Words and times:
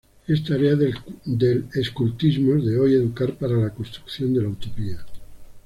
Es 0.27 0.43
tarea 0.43 0.75
del 0.75 0.97
Escultismo 1.75 2.55
de 2.55 2.79
hoy 2.79 2.95
educar 2.95 3.35
para 3.37 3.53
la 3.57 3.69
construcción 3.69 4.33
de 4.33 4.41
la 4.41 4.49
utopía. 4.49 5.05